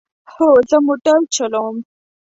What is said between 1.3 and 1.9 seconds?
چلوم